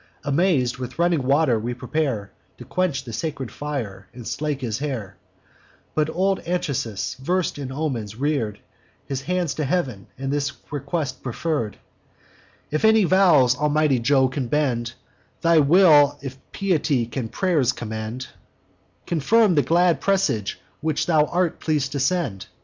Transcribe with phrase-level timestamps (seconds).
[0.23, 5.15] Amaz'd, with running water we prepare To quench the sacred fire, and slake his hair;
[5.93, 8.57] But old Anchises, vers'd in omens, rear'd
[9.05, 11.77] His hands to heav'n, and this request preferr'd:
[12.71, 14.93] 'If any vows, almighty Jove, can bend
[15.41, 18.29] Thy will; if piety can pray'rs commend,
[19.05, 22.47] Confirm the glad presage which thou art pleas'd to send.